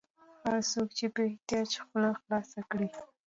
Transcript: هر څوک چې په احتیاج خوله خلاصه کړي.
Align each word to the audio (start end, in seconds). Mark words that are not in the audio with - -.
هر 0.45 0.59
څوک 0.71 0.87
چې 0.97 1.05
په 1.13 1.21
احتیاج 1.29 1.69
خوله 1.85 2.11
خلاصه 2.19 2.61
کړي. 2.71 2.89